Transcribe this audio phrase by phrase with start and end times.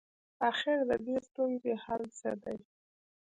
[0.49, 2.57] اخر ددې ستونزي حل څه دی؟